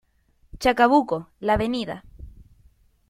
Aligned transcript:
Chacabuco, 0.59 1.29
la 1.39 1.53
Av. 1.57 2.01